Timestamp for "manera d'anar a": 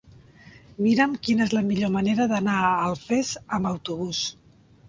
1.97-2.73